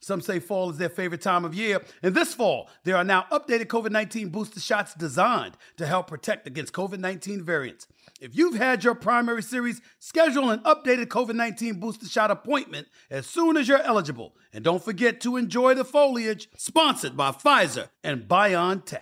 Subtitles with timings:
[0.00, 1.80] Some say fall is their favorite time of year.
[2.02, 6.46] And this fall, there are now updated COVID 19 booster shots designed to help protect
[6.46, 7.86] against COVID 19 variants.
[8.20, 13.26] If you've had your primary series, schedule an updated COVID 19 booster shot appointment as
[13.26, 14.34] soon as you're eligible.
[14.52, 19.00] And don't forget to enjoy the foliage, sponsored by Pfizer and BioNTech.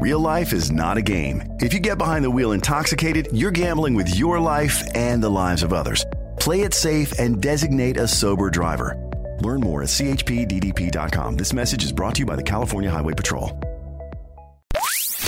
[0.00, 1.42] Real life is not a game.
[1.60, 5.62] If you get behind the wheel intoxicated, you're gambling with your life and the lives
[5.62, 6.04] of others.
[6.38, 9.07] Play it safe and designate a sober driver.
[9.40, 11.36] Learn more at chpddp.com.
[11.36, 13.60] This message is brought to you by the California Highway Patrol.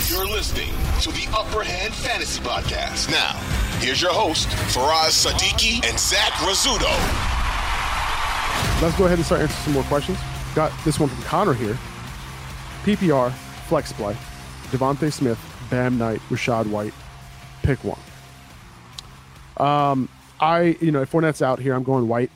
[0.09, 0.71] You're listening
[1.03, 3.11] to the Upper Hand Fantasy Podcast.
[3.11, 3.35] Now,
[3.79, 6.91] here's your host, Faraz Sadiki and Zach Rizzuto.
[8.83, 10.19] Let's go ahead and start answering some more questions.
[10.55, 11.79] Got this one from Connor here.
[12.83, 13.33] PPR,
[13.69, 14.17] flex play,
[14.71, 15.39] DeVonta Smith,
[15.71, 16.95] Bam Knight, Rashad White.
[17.63, 17.99] Pick one.
[19.59, 20.09] Um,
[20.41, 22.31] I, you know, if Fournette's out here, I'm going White.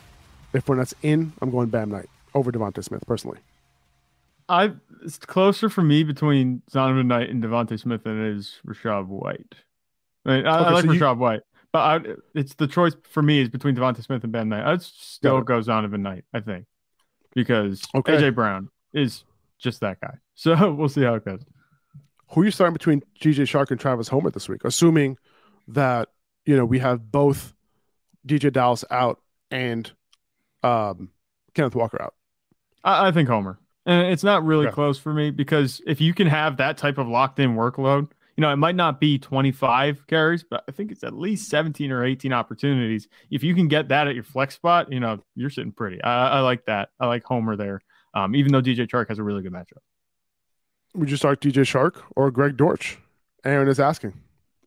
[0.55, 3.39] If Fournette's in, I'm going Bam Knight over DeVonta Smith personally.
[4.49, 4.73] I
[5.03, 9.55] it's closer for me between Zonovan Knight and DeVonta Smith than it is Rashad White.
[10.27, 11.41] I, mean, I, Okay, I like so you- Rashad White,
[11.73, 12.01] but I,
[12.35, 14.65] it's the choice for me is between DeVonta Smith and Bam Knight.
[14.65, 16.67] I'd still go Zonovan Knight, I think,
[17.35, 18.17] because Okay.
[18.17, 19.25] AJ Brown is
[19.59, 20.15] just that guy.
[20.37, 21.43] So we'll see how it goes.
[22.31, 24.63] Who are you starting between DJ Chark and Travis Homer this week?
[24.65, 25.17] Assuming
[25.69, 26.09] that
[26.45, 27.55] you know we have both
[28.27, 29.21] DJ Dallas out
[29.53, 29.93] and
[30.65, 31.11] um,
[31.55, 32.15] Kenneth Walker out.
[32.83, 33.59] I, I think Homer.
[33.87, 34.75] And it's not really Okay.
[34.75, 38.41] close for me because if you can have that type of locked in workload, you
[38.41, 42.03] know, it might not be 25 carries, but I think it's at least 17 or
[42.05, 43.07] 18 opportunities.
[43.31, 46.03] If you can get that at your flex spot, you know, you're sitting pretty.
[46.03, 46.89] I, I like that.
[46.99, 47.81] I like Homer there,
[48.15, 49.83] um, even though DJ Chark has a really good matchup.
[50.95, 52.99] Would you start DJ Chark or Greg Dortch?
[53.45, 54.15] Aaron is asking.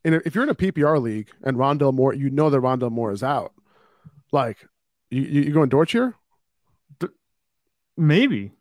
[0.06, 3.12] And if you're in a PPR league and Rondale Moore, you know that Rondale Moore
[3.12, 3.54] is out.
[4.32, 4.58] Like,
[5.10, 6.16] you, you going Dortch here?
[7.96, 8.52] Maybe.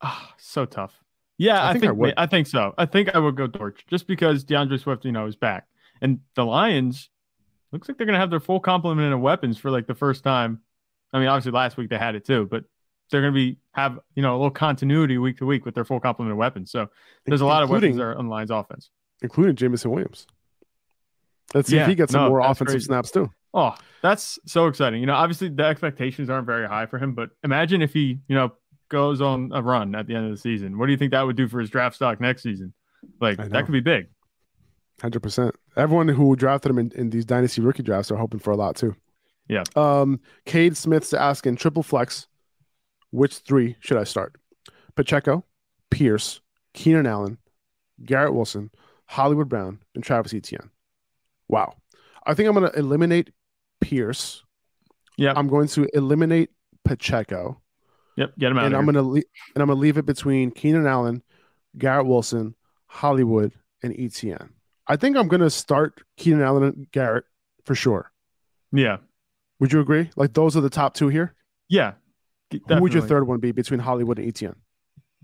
[0.00, 0.98] Ah, so tough.
[1.36, 2.14] Yeah, I I, think think I would.
[2.16, 2.74] I think so.
[2.78, 5.66] I think I would go Dortch just because D'Andre Swift, you know, is back,
[6.00, 7.10] and the Lions
[7.72, 10.60] looks like they're gonna have their full complement of weapons for like the first time.
[11.12, 12.64] I mean, obviously last week they had it too, but
[13.10, 16.00] they're gonna be have you know a little continuity week to week with their full
[16.00, 16.70] complement of weapons.
[16.70, 16.88] So
[17.26, 18.90] there's a lot of weapons there on the Lions offense.
[19.22, 20.26] including Jameson Williams.
[21.52, 22.84] Let's see Yeah, if he gets some no, more offensive crazy.
[22.86, 23.30] snaps too.
[23.54, 25.00] Oh, that's so exciting.
[25.00, 28.34] You know, obviously the expectations aren't very high for him, but imagine if he, you
[28.34, 28.52] know,
[28.88, 30.76] goes on a run at the end of the season.
[30.76, 32.74] What do you think that would do for his draft stock next season?
[33.20, 34.08] Like that could be big.
[35.00, 35.54] Hundred percent.
[35.76, 38.76] Everyone who drafted him in, in these dynasty rookie drafts are hoping for a lot
[38.76, 38.94] too.
[39.48, 39.64] Yeah.
[39.76, 42.26] Um, Cade Smith's asking triple flex.
[43.10, 44.34] Which three should I start?
[44.96, 45.44] Pacheco,
[45.90, 46.40] Pierce,
[46.72, 47.38] Keenan Allen,
[48.04, 48.70] Garrett Wilson,
[49.06, 50.70] Hollywood Brown, and Travis Etienne.
[51.46, 51.74] Wow.
[52.26, 53.30] I think I'm going to eliminate
[53.84, 54.42] Pierce.
[55.18, 55.34] Yeah.
[55.36, 56.50] I'm going to eliminate
[56.84, 57.60] Pacheco,
[58.16, 58.32] Yep.
[58.38, 58.64] Get him out.
[58.66, 58.92] and of I'm here.
[58.94, 59.22] going to le-
[59.54, 61.22] and I'm going to leave it between Keenan Allen,
[61.76, 62.54] Garrett Wilson,
[62.86, 63.52] Hollywood,
[63.82, 64.50] and Etienne.
[64.86, 67.24] I think I'm going to start Keenan Allen and Garrett
[67.64, 68.10] for sure.
[68.72, 68.98] Yeah.
[69.60, 70.10] Would you agree?
[70.16, 71.34] Like those are the top two here.
[71.68, 71.92] Yeah.
[72.50, 74.56] Who would your third one be between Hollywood and Etienne?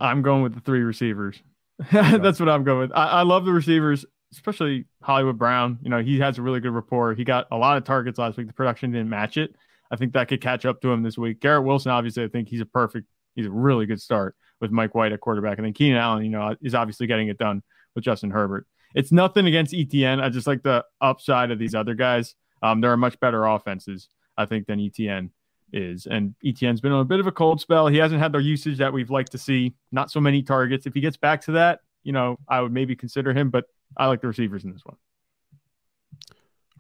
[0.01, 1.43] I'm going with the three receivers.
[1.93, 2.93] That's what I'm going with.
[2.93, 5.79] I, I love the receivers, especially Hollywood Brown.
[5.83, 7.15] You know, he has a really good rapport.
[7.15, 8.47] He got a lot of targets last week.
[8.47, 9.55] The production didn't match it.
[9.91, 11.41] I think that could catch up to him this week.
[11.41, 14.95] Garrett Wilson, obviously, I think he's a perfect, he's a really good start with Mike
[14.95, 15.59] White at quarterback.
[15.59, 17.63] And then Keenan Allen, you know, is obviously getting it done
[17.95, 18.67] with Justin Herbert.
[18.95, 20.21] It's nothing against Etienne.
[20.21, 22.35] I just like the upside of these other guys.
[22.63, 25.31] Um, there are much better offenses, I think, than Etienne
[25.73, 26.07] is.
[26.07, 27.87] And Etienne's been on a bit of a cold spell.
[27.87, 29.75] He hasn't had the usage that we've liked to see.
[29.93, 30.87] Not so many targets.
[30.87, 33.67] If he gets back to that, you know, I would maybe consider him, but
[33.97, 34.97] I like the receivers in this one.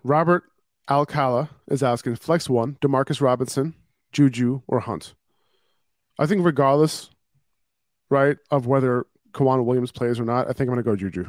[0.03, 0.45] Robert
[0.89, 3.75] Alcala is asking flex one, Demarcus Robinson,
[4.13, 5.15] Juju, or Hunt.
[6.19, 7.11] I think regardless,
[8.09, 11.27] right, of whether K'Waun Williams plays or not, I think I'm gonna go Juju.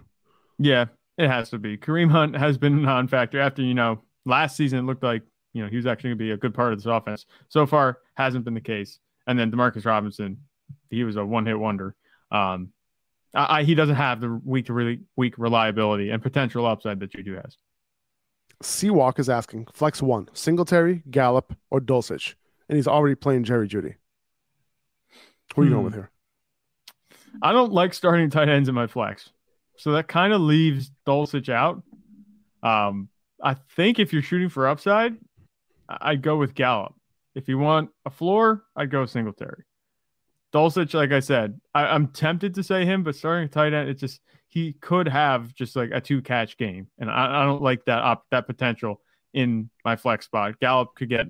[0.57, 0.85] Yeah,
[1.17, 1.77] it has to be.
[1.77, 4.79] Kareem Hunt has been a non-factor after you know last season.
[4.79, 5.23] It looked like
[5.53, 7.25] you know he was actually going to be a good part of this offense.
[7.49, 8.99] So far, hasn't been the case.
[9.27, 10.37] And then Demarcus Robinson,
[10.89, 11.95] he was a one-hit wonder.
[12.31, 12.71] Um,
[13.33, 17.11] I, I, he doesn't have the weak to really weak reliability and potential upside that
[17.11, 17.57] Juju has.
[18.63, 22.35] Seawalk is asking flex one, Singletary, Gallup, or Dulcich,
[22.69, 23.95] and he's already playing Jerry Jeudy.
[25.55, 25.75] Who are you Hmm.
[25.75, 26.11] going with here?
[27.41, 29.31] I don't like starting tight ends in my flex,
[29.77, 31.81] so that kind of leaves Dulcich out.
[32.61, 33.09] Um,
[33.43, 35.15] I think if you're shooting for upside,
[35.89, 36.93] I'd go with Gallup.
[37.33, 39.63] If you want a floor, I'd go Singletary.
[40.53, 43.89] Dulcich, like I said, I, I'm tempted to say him, but starting a tight end,
[43.89, 47.61] it's just he could have just like a two catch game, and I, I don't
[47.61, 49.01] like that op, that potential
[49.33, 50.59] in my flex spot.
[50.59, 51.27] Gallup could get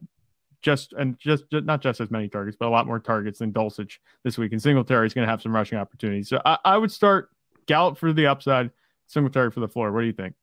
[0.61, 3.51] just and just, just not just as many targets, but a lot more targets than
[3.51, 4.51] Dulcich this week.
[4.51, 6.29] And Singletary is going to have some rushing opportunities.
[6.29, 7.29] So I, I would start
[7.67, 8.71] Gallup for the upside,
[9.07, 9.91] Singletary for the floor.
[9.91, 10.33] What do you think?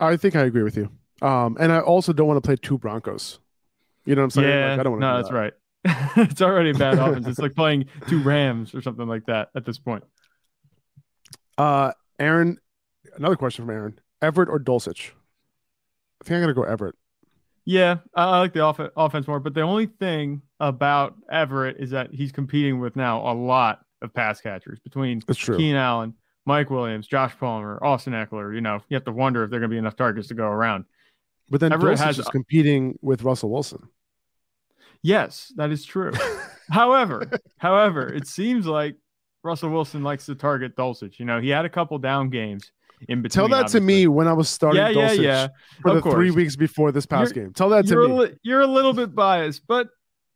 [0.00, 0.90] I think I agree with you.
[1.22, 3.38] Um, and I also don't want to play two Broncos.
[4.04, 4.48] You know what I'm saying?
[4.48, 5.06] yeah, Like, I don't want to.
[5.06, 5.52] no, that's right.
[6.16, 7.26] it's already a bad offense.
[7.26, 10.04] It's like playing two Rams or something like that at this point.
[11.58, 12.58] Uh, Aaron,
[13.16, 15.10] another question from Aaron: Everett or Dulcich?
[16.22, 16.94] I think I'm gonna go Everett.
[17.64, 21.90] Yeah, I, I like the off- offense more, but the only thing about Everett is
[21.90, 25.20] that he's competing with now a lot of pass catchers between.
[25.58, 28.54] Keenan Allen, Mike Williams, Josh Palmer, Austin Ekeler.
[28.54, 30.34] You know, you have to wonder if there are going to be enough targets to
[30.34, 30.84] go around.
[31.50, 33.88] But then Everett Dulcich has- is competing with Russell Wilson.
[35.06, 36.12] Yes, that is true.
[36.70, 38.96] however, however, it seems like
[39.44, 41.18] Russell Wilson likes to target Dulcich.
[41.20, 42.72] You know, he had a couple down games
[43.08, 43.48] in between.
[43.48, 45.48] Tell that to me when I was starting Yeah, yeah, Dulcich yeah.
[45.82, 47.52] for Of the three weeks before this past You're- game.
[47.54, 48.14] Tell that to You're a, me.
[48.18, 49.88] li- you're a little bit biased, but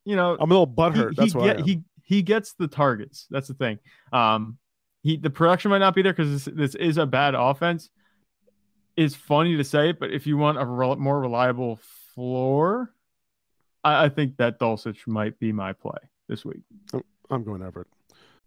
[0.05, 1.17] you know, I'm a little he.
[1.17, 1.47] That's he, why.
[1.55, 3.27] Get- he he gets the targets.
[3.31, 3.79] That's the thing.
[4.13, 4.57] Um,
[5.03, 7.91] he the production might not be there because this, this is a bad offense.
[8.97, 11.81] It's funny to say it, but if you want a rel- more reliable
[12.15, 12.93] floor,
[13.85, 15.99] I, I think that Dulcich might be my play
[16.29, 16.63] this week.
[16.93, 17.89] Oh, I'm going Everett.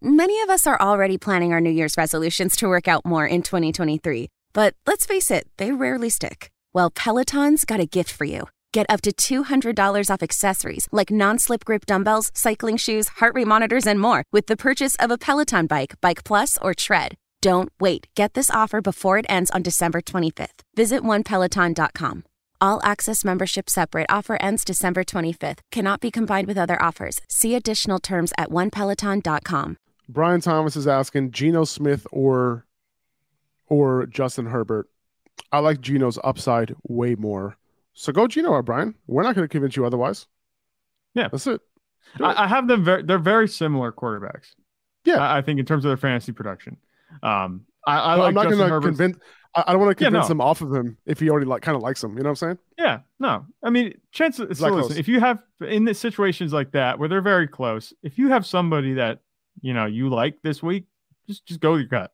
[0.00, 3.42] Many of us are already planning our New Year's resolutions to work out more in
[3.42, 4.28] 2023.
[4.52, 6.50] But let's face it, they rarely stick.
[6.72, 8.48] Well, Peloton's got a gift for you.
[8.72, 13.46] Get up to $200 off accessories like non slip grip dumbbells, cycling shoes, heart rate
[13.46, 17.14] monitors, and more with the purchase of a Peloton bike, Bike Plus, or Tread.
[17.40, 18.08] Don't wait.
[18.16, 20.62] Get this offer before it ends on December 25th.
[20.74, 22.24] Visit onepeloton.com.
[22.60, 25.58] All access membership separate offer ends December 25th.
[25.70, 27.20] Cannot be combined with other offers.
[27.28, 29.76] See additional terms at onepeloton.com.
[30.08, 32.66] Brian Thomas is asking Geno Smith or
[33.68, 34.88] or Justin Herbert.
[35.50, 37.56] I like Geno's upside way more.
[37.94, 38.94] So go Geno or Brian.
[39.06, 40.26] We're not going to convince you otherwise.
[41.14, 41.28] Yeah.
[41.28, 41.60] That's it.
[42.16, 42.22] It.
[42.22, 43.02] I, I have them very.
[43.02, 44.54] They're very similar quarterbacks.
[45.04, 45.16] Yeah.
[45.18, 46.76] I, I think in terms of their fantasy production.
[47.22, 49.22] Um, I, I like I'm not Justin going to Herbert's- convince.
[49.54, 50.32] I, I don't want to Yeah, convince no.
[50.32, 52.16] him off of him if he already like kind of likes him.
[52.16, 52.58] You know what I'm saying?
[52.78, 53.46] Yeah, no.
[53.62, 54.58] I mean, chances.
[54.58, 58.18] So listen, if you have in the situations like that where they're very close, if
[58.18, 59.20] you have somebody that
[59.60, 60.86] you know you like this week,
[61.28, 62.12] just just go with your gut.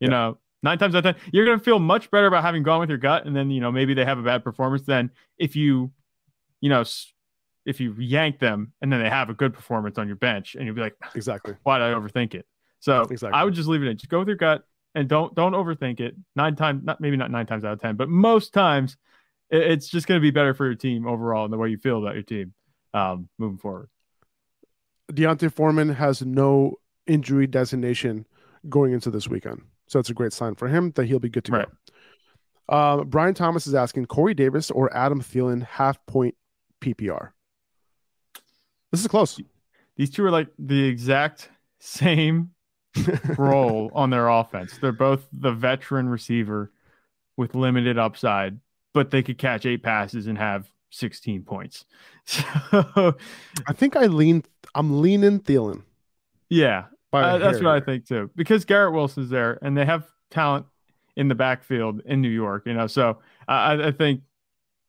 [0.00, 0.10] You Yeah.
[0.10, 2.88] know, nine times out of ten, you're gonna feel much better about having gone with
[2.88, 5.90] your gut, and then you know maybe they have a bad performance than if you,
[6.60, 6.84] you know,
[7.66, 10.64] if you yank them and then they have a good performance on your bench, and
[10.64, 11.54] you'll be like, Exactly.
[11.64, 12.46] why did I overthink it?
[12.80, 13.38] So Exactly.
[13.38, 13.96] I would just leave it in.
[13.98, 14.64] Just go with your gut
[14.94, 16.14] and don't don't overthink it.
[16.36, 18.96] Nine times, not maybe not nine times out of ten, but most times,
[19.50, 21.78] it- it's just going to be better for your team overall and the way you
[21.78, 22.54] feel about your team
[22.94, 23.88] um, moving forward.
[25.12, 26.76] D'Onta Foreman has no
[27.06, 28.26] injury designation
[28.68, 29.62] going into this weekend.
[29.86, 31.66] So that's a great sign for him that he'll be good to Right.
[32.68, 32.74] go.
[32.74, 36.34] Uh, Brian Thomas is asking Corey Davis or Adam Thielen half point
[36.82, 37.30] PPR.
[38.92, 39.40] This is close.
[39.96, 42.50] These two are like the exact same
[43.36, 44.78] role on their offense.
[44.80, 46.72] They're both the veteran receiver
[47.36, 48.58] with limited upside,
[48.94, 51.84] but they could catch eight passes and have 16 points.
[52.28, 53.16] So,
[53.66, 54.44] I think I lean.
[54.74, 55.82] I'm leaning Thielen.
[56.50, 60.66] yeah, Uh, that's what I think too, because Garrett Wilson's there, and they have talent
[61.16, 62.64] in the backfield in New York.
[62.66, 63.18] You know, so
[63.48, 64.20] I, I- I think,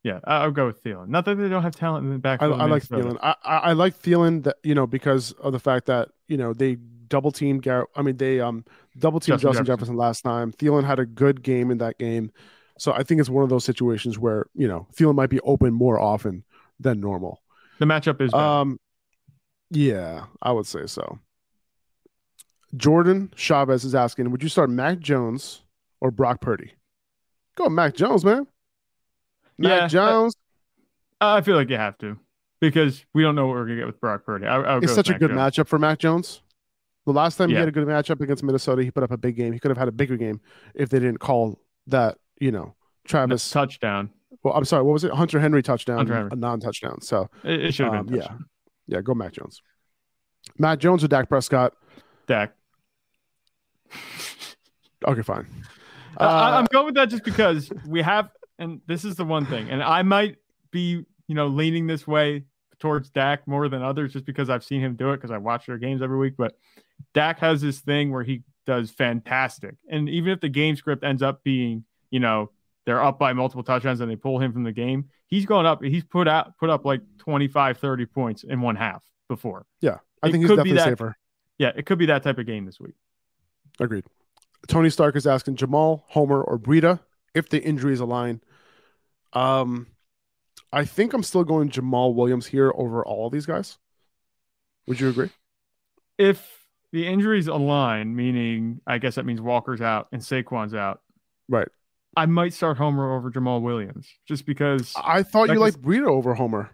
[0.03, 1.07] yeah, I- I'll go with Thielen.
[1.07, 2.55] Not that they don't have talent in the I, backfield.
[2.55, 2.83] in I like.
[2.83, 3.17] Thielen.
[3.21, 6.51] I, I I like Thielen that you know because of the fact that you know
[6.51, 6.75] they
[7.09, 7.89] double teamed Garrett.
[7.95, 8.63] I mean they um
[8.97, 9.95] double teamed Justin Justin, Jefferson.
[9.95, 9.97] Jefferson.
[9.97, 10.51] last time.
[10.53, 12.31] Thielen had a good game in that game,
[12.77, 15.73] so I think it's one of those situations where you know Thielen might be open
[15.73, 16.43] more often
[16.79, 17.41] than normal.
[17.79, 18.43] The matchup is better.
[18.43, 18.79] Um,
[19.71, 21.19] yeah, I would say so.
[22.75, 25.61] Jordan Chavez is asking, would you start Mac Jones
[26.01, 26.73] or Brock Purdy?
[27.55, 28.45] Go Mac Jones, man.
[29.57, 30.35] Mac Yeah, Jones.
[31.19, 32.17] I feel like you have to
[32.61, 34.45] because we don't know what we're gonna get with Brock Purdy.
[34.45, 35.39] I, I would it's such a good Jones.
[35.57, 36.41] matchup for Mac Jones.
[37.09, 39.35] The last time he had a good matchup against Minnesota, he put up a big
[39.35, 39.51] game.
[39.51, 40.39] He could have had a bigger game
[40.75, 42.75] if they didn't call that, you know,
[43.05, 43.49] Travis.
[43.49, 44.11] touchdown.
[44.43, 45.11] Well, I'm sorry, what was it?
[45.11, 46.29] Hunter Henry touchdown, Hunter Henry.
[46.31, 47.01] a non-touchdown.
[47.01, 48.17] So It, it should have um, been.
[48.17, 48.27] yeah,
[48.85, 49.61] yeah, go Mac Jones.
[50.59, 51.73] Mac Jones or Dak Prescott?
[52.27, 52.53] Dak.
[55.07, 55.47] Okay, fine.
[56.17, 59.23] I- I, Uh, I'm going with that just because we have, and this is the
[59.23, 60.35] one thing, and I might
[60.71, 62.43] be, you know, leaning this way
[62.79, 65.65] towards Dak more than others just because I've seen him do it because I watch
[65.67, 66.35] their games every week.
[66.37, 66.57] But
[67.13, 71.21] Dak has this thing where he does fantastic, and even if the game script ends
[71.21, 72.51] up being, you know,
[72.85, 75.83] they're up by multiple touchdowns and they pull him from the game, he's going up.
[75.83, 79.65] He's put out put up like 25, 30 points in one half before.
[79.81, 81.17] yeah, I it think he's definitely that- safer.
[81.57, 82.93] Yeah, it could be that type of game this week.
[83.79, 84.05] Agreed.
[84.67, 86.99] Tony Stark is asking Jamaal, Homer, or Breida
[87.35, 88.41] if the injuries align.
[89.33, 89.87] Um,
[90.71, 93.77] I think I'm still going Jamaal Williams here over all these guys.
[94.87, 95.29] Would you agree?
[96.17, 101.01] if the injuries align, meaning I guess that means Walker's out and Saquon's out,
[101.47, 101.67] Right.
[102.17, 104.93] I might start Homer over Jamaal Williams just because.
[104.97, 106.71] I thought Like you liked Breida over Homer.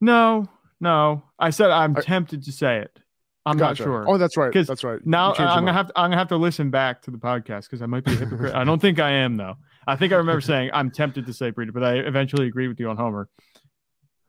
[0.00, 0.48] No,
[0.80, 2.98] no, I said I'm I- tempted to say it.
[3.46, 3.82] I'm Gotcha.
[3.82, 4.04] not sure.
[4.08, 4.52] Oh, that's right.
[4.52, 5.04] That's right.
[5.06, 5.76] now You I'm gonna mind.
[5.76, 8.12] have to, I'm gonna have to listen back to the podcast because I might be
[8.12, 8.54] a hypocrite.
[8.54, 9.56] I don't think I am though.
[9.86, 12.78] I think I remember saying I'm tempted to say Breida, but I eventually agree with
[12.78, 13.28] you on Homer.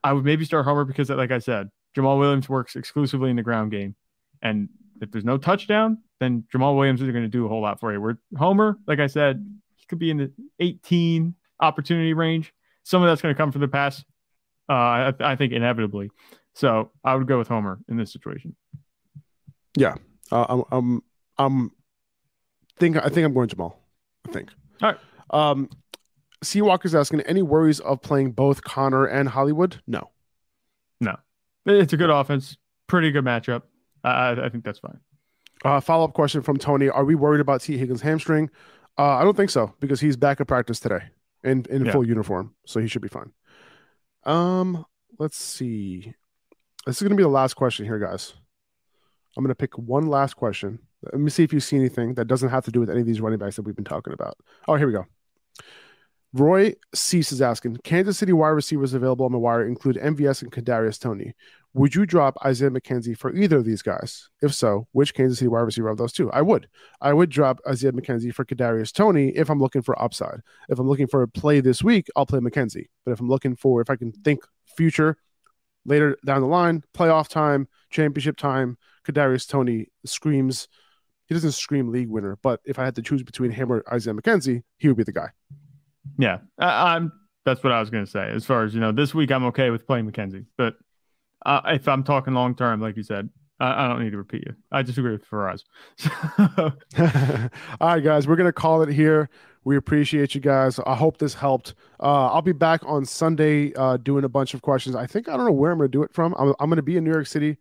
[0.04, 3.44] I would maybe start Homer because, like I said, Jamaal Williams works exclusively in the
[3.44, 3.96] ground game,
[4.42, 4.70] and
[5.02, 7.92] if there's no touchdown, then Jamaal Williams isn't going to do a whole lot for
[7.92, 8.00] you.
[8.00, 12.54] Where Homer, like I said, he could be in the 18 opportunity range.
[12.84, 14.04] Some of that's going to come from the pass.
[14.70, 16.12] Uh, I, I think inevitably.
[16.54, 18.56] So I would go with Homer in this situation.
[19.76, 19.96] Yeah.
[20.32, 21.04] Uh, I'm, I'm,
[21.38, 21.72] I'm
[22.78, 23.74] think, I think I'm going Jamaal.
[24.28, 24.52] I think.
[24.82, 25.00] All right.
[25.32, 25.70] Um,
[26.44, 29.82] C Walker's asking any worries of playing both Connor and Hollywood?
[29.88, 30.10] No.
[31.66, 32.58] No, it's a good offense,
[32.88, 33.64] pretty good matchup.
[34.04, 35.00] I, think that's fine.
[35.64, 38.50] Uh, follow up question from Tony: Are we worried about Tee Higgins' hamstring?
[38.98, 41.02] Uh, I don't think so because he's back at practice today
[41.44, 41.92] in in Yeah.
[41.92, 43.32] full uniform, so he should be fine.
[44.24, 44.86] Um,
[45.20, 46.14] let's see.
[46.88, 48.34] This is going to be the last question here, guys.
[49.38, 50.80] I'm going to pick one last question.
[51.04, 53.06] Let me see if you see anything that doesn't have to do with any of
[53.08, 54.36] these running backs that we've been talking about.
[54.68, 55.06] Oh, here we go.
[56.34, 60.52] Roy Cease is asking: Kansas City wide receivers available on the wire include MVS and
[60.52, 61.34] Kadarius Toney.
[61.74, 64.30] Would you drop Isaiah McKenzie for either of these guys?
[64.42, 66.30] If so, which Kansas City wide receiver of those two?
[66.32, 66.68] I would.
[67.00, 70.42] I would drop Isaiah McKenzie for Kadarius Toney if I'm looking for upside.
[70.68, 72.88] If I'm looking for a play this week, I'll play McKenzie.
[73.06, 75.18] But if I'm looking for, if I can think future,
[75.86, 80.68] later down the line, playoff time, championship time, Kadarius Toney screams.
[81.32, 84.14] He doesn't scream league winner, but if I had to choose between him or Isaiah
[84.14, 85.30] McKenzie, he would be the guy.
[86.20, 87.10] Yeah, I, I'm.
[87.46, 88.30] That's what I was going to say.
[88.30, 90.76] As far as you know, this week I'm okay with playing McKenzie, but
[91.46, 93.30] uh, if I'm talking long term, like you said,
[93.62, 94.56] I, I don't need to repeat you.
[94.74, 95.64] I disagree with Faraz.
[97.80, 99.30] All right, guys, we're gonna call it here.
[99.64, 100.82] We appreciate you guys.
[100.86, 101.76] I hope this helped.
[102.02, 104.98] Uh, I'll be back on Sunday uh, doing a bunch of questions.
[104.98, 106.36] I think I don't know where I'm gonna do it from.
[106.38, 107.56] I'm, I'm gonna be in New York City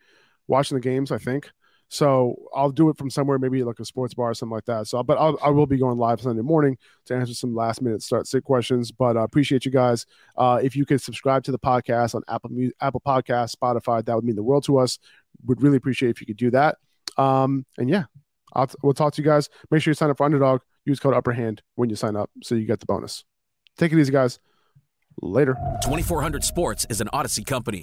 [0.49, 1.13] watching the games.
[1.13, 1.53] I think
[1.91, 2.37] so.
[2.55, 4.87] I'll do it from somewhere, maybe like a sports bar or something like that.
[4.87, 8.03] So, but I'll, I will be going live Sunday morning to answer some last minute
[8.03, 8.91] start sit questions.
[8.93, 10.07] But I appreciate you guys.
[10.37, 14.25] Uh, if you could subscribe to the podcast on Apple Apple Podcast, Spotify, that would
[14.25, 14.99] mean the world to us.
[15.47, 16.79] Would really appreciate if you could do that.
[17.17, 18.05] Um, and yeah,
[18.55, 19.49] I'll we'll talk to you guys.
[19.71, 20.63] Make sure you sign up for Underdog.
[20.85, 23.25] Use code Upper Hand when you sign up, so you get the bonus.
[23.79, 24.39] Take it easy, guys.
[25.23, 25.55] Later.
[25.83, 27.83] 2400 Sports is an Odyssey company.